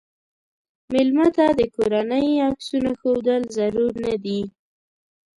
مېلمه 0.93 1.27
ته 1.35 1.45
د 1.59 1.61
کورنۍ 1.75 2.29
عکسونه 2.47 2.89
ښودل 2.99 3.41
ضرور 3.57 3.93
نه 4.05 4.15
دي. 4.23 4.41